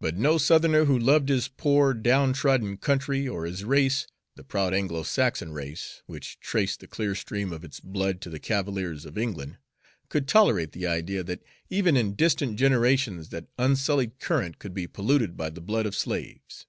But 0.00 0.16
no 0.16 0.38
Southerner 0.38 0.86
who 0.86 0.98
loved 0.98 1.28
his 1.28 1.48
poor, 1.48 1.92
downtrodden 1.92 2.78
country, 2.78 3.28
or 3.28 3.44
his 3.44 3.62
race, 3.62 4.06
the 4.36 4.42
proud 4.42 4.72
Anglo 4.72 5.02
Saxon 5.02 5.52
race 5.52 6.02
which 6.06 6.40
traced 6.40 6.80
the 6.80 6.86
clear 6.86 7.14
stream 7.14 7.52
of 7.52 7.62
its 7.62 7.78
blood 7.78 8.22
to 8.22 8.30
the 8.30 8.38
cavaliers 8.40 9.04
of 9.04 9.18
England, 9.18 9.58
could 10.08 10.26
tolerate 10.26 10.72
the 10.72 10.86
idea 10.86 11.22
that 11.22 11.44
even 11.68 11.94
in 11.94 12.14
distant 12.14 12.56
generations 12.58 13.28
that 13.28 13.48
unsullied 13.58 14.18
current 14.18 14.58
could 14.58 14.72
be 14.72 14.86
polluted 14.86 15.36
by 15.36 15.50
the 15.50 15.60
blood 15.60 15.84
of 15.84 15.94
slaves. 15.94 16.64